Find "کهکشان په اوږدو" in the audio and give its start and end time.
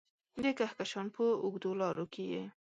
0.57-1.71